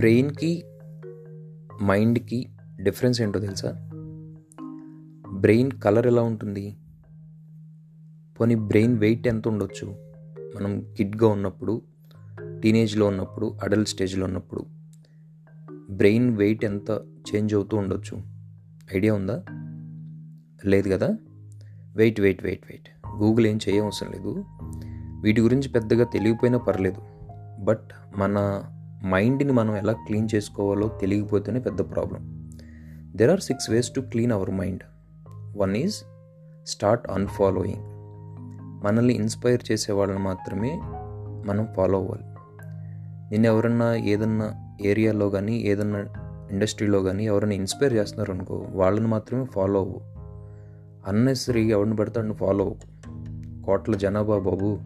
[0.00, 0.64] బ్రెయిన్కి
[1.82, 2.48] మైండ్కి
[2.82, 3.90] డిఫరెన్స్ ఏంటో తెలుసా?
[5.32, 6.76] బ్రెయిన్ కలర్ ఎలా ఉంటుంది?
[8.40, 9.94] పోనీ బ్రెయిన్ వెయిట్ ఎంత ఉండొచ్చు?
[10.56, 11.82] మనం కిడ్గా ఉన్నప్పుడు
[12.62, 14.66] టీనేజ్లో ఉన్నప్పుడు అడల్ట్ స్టేజ్లో ఉన్నప్పుడు
[15.90, 16.90] బ్రెయిన్ వెయిట్ ఎంత
[17.34, 18.22] చేంజ్ అవుతూ ఉండొచ్చు?
[18.96, 19.44] ఐడియా ఉందా?
[20.64, 21.16] లేదు కదా?
[21.96, 23.18] Wait wait wait wait.
[23.22, 24.44] Google ఏం చేయవసరం లేదు.
[25.22, 27.02] వీటి గురించి పెద్దగా తెలియపోయినా పర్లేదు.
[27.60, 28.64] బట్ మన
[29.04, 32.50] మైండ్ని మనం ఎలా క్లీన్ చేసుకోవాలో తెలియకపోతేనే పెద్ద problem
[33.16, 34.82] there are six ways to clean our mind
[35.58, 35.94] one is
[36.66, 37.82] start unfollowing
[38.84, 40.80] మనల్ని ఇన్స్పైర్ చేసే వాళ్ళని మాత్రమే
[41.46, 42.22] మనం ఫాలో అవ్వాలి.
[43.30, 46.04] నేను ఎవరన్నా ఏదన్నా ఏరియాలో కానీ ఏదన్నా
[46.50, 50.00] ఇండస్ట్రీలో కానీ ఎవరైనా ఇన్స్పైర్ చేస్తున్నారు అనుకో వాళ్ళని మాత్రమే ఫాలో అవ్వు.
[51.06, 53.10] అన్నెసరీగా ఎవరిని పెడతాడు ఫాలో అవ్వకు
[53.62, 54.78] కోట్ల జనాభా బాబు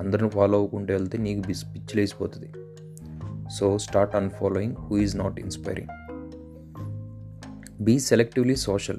[0.00, 2.52] అందరిని ఫాలో అవ్వకుంటే వెళ్తే నీకు బిస్ పిచ్చిలేసిపోతుంది.
[3.52, 5.92] So start unfollowing who is not inspiring
[7.84, 8.98] be selectively social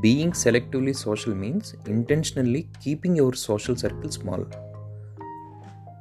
[0.00, 4.44] being selectively social means intentionally keeping your social circle small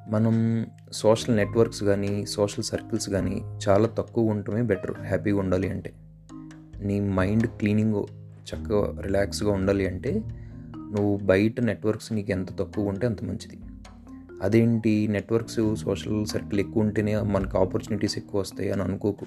[0.10, 5.94] మనం సోషల్ నెట్వర్క్స్ కానీ సోషల్ సర్కిల్స్ కానీ చాలా తక్కువ ఉండటమే బెటర్ హ్యాపీగా ఉండాలి అంటే.
[6.82, 8.04] నీ మైండ్ క్లీనింగ్
[8.50, 10.22] చక్కగా రిలాక్స్గా ఉండాలి అంటే
[10.78, 13.60] నువ్వు బయట నెట్వర్క్స్ నీకు ఎంత తక్కువ ఉంటే అంత మంచిది.
[14.44, 15.08] అదేంటి?
[15.08, 19.26] నెట్వర్క్స్ సోషల్ సర్కిల్ ఎక్కువ ఉంటేనే మనకు ఆపర్చునిటీస్ ఎక్కువ వస్తాయి అని అనుకోకు.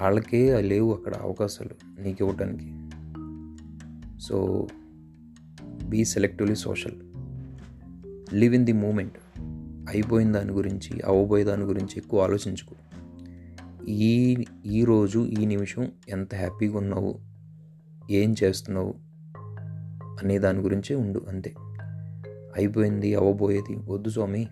[0.00, 2.74] వాళ్ళకే లేవు అక్కడ అవకాశాలు నీకు ఇవ్వటానికి.
[4.20, 4.66] So
[5.84, 6.92] be selectively social
[8.34, 9.18] live in the moment
[9.90, 12.74] అయిపోయిన దాని గురించి అవ్వబోయే దాని గురించి ఎక్కువ ఆలోచించుకో.
[13.88, 17.18] ఈ ఈరోజు ఈ నిమిషం ఎంత హ్యాపీగా ఉన్నావు?
[18.10, 18.94] ఏం చేస్తున్నావు?
[20.22, 21.54] అనే దాని గురించే ఉండు అంతే.
[22.56, 23.76] అయిపోయింది అవ్వబోయేది.
[23.76, 24.48] వద్దు స్వామి.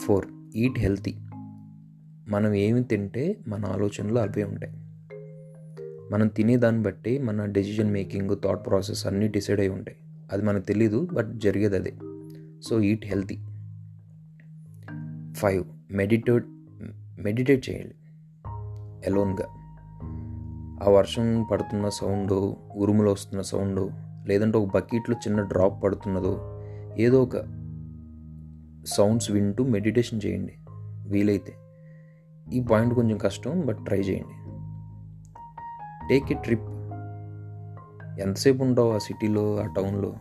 [0.00, 0.26] ఫోర్.
[0.56, 1.14] Eat healthy.
[2.28, 4.72] మనం ఏమి తింటే మన ఆలోచనలు అవే ఉంటాయి.
[6.12, 9.96] మనం తినేదాన్ని బట్టి మన డెసిషన్ మేకింగ్ థాట్ ప్రాసెస్ అన్నీ డిసైడ్ అయి ఉంటాయి.
[10.32, 11.94] అది మనకు తెలీదు బట్ జరిగేది అదే.
[12.62, 13.38] So eat healthy.
[15.32, 15.64] Five.
[15.90, 16.44] Meditate
[17.20, 17.94] meditate చేయాలి.
[19.06, 19.46] ఎలోన్గా.
[20.86, 23.90] ఆ వర్షం పడుతున్న సౌండ్ ఉరుములు వస్తున్న సౌండ్
[24.26, 26.38] లేదంటే ఒక బకెట్లో చిన్న డ్రాప్ పడుతున్నదో
[26.98, 27.36] ఏదో ఒక
[28.86, 30.52] సౌండ్స్ వింటూ మెడిటేషన్ చేయండి.
[31.08, 31.54] వీలైతే.
[32.52, 34.34] ఈ పాయింట్ కొంచెం కష్టం బట్ ట్రై చేయండి.
[36.08, 36.68] Take a trip.
[38.20, 40.14] ఎంతసేపు ఉంటావు ఆ సిటీలో ఆ టౌన్లో?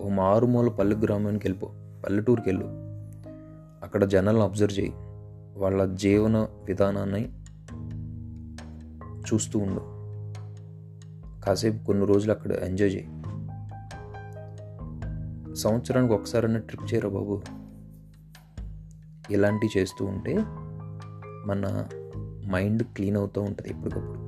[0.00, 1.72] ఓ మారుమూల పల్లె గ్రామానికి వెళ్ళిపో
[2.06, 2.64] పల్లెటూరుకి వెళ్ళు
[3.82, 4.92] అక్కడ జనాలను అబ్జర్వ్ చేయి.
[5.56, 7.32] వాళ్ళ జీవన విధానాన్ని
[9.18, 9.80] చూస్తూ ఉండు.
[11.40, 13.17] కాసేపు కొన్ని రోజులు అక్కడ ఎంజాయ్ చేయి.
[15.58, 17.42] సంవత్సరానికి ఒకసారైనా ట్రిప్ చేయరా బాబు?
[19.30, 20.36] ఇలాంటివి చేస్తూ ఉంటే
[21.46, 21.88] మన
[22.50, 24.27] మైండ్ క్లీన్ అవుతూ ఉంటుంది ఎప్పటికప్పుడు.